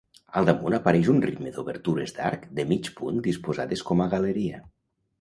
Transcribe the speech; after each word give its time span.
Al 0.39 0.47
damunt 0.49 0.75
apareix 0.77 1.09
un 1.13 1.21
ritme 1.25 1.53
d'obertures 1.59 2.15
d'arc 2.17 2.49
de 2.61 2.67
mig 2.75 2.93
punt 3.01 3.25
disposades 3.31 3.89
com 3.93 4.07
a 4.09 4.13
galeria. 4.19 4.69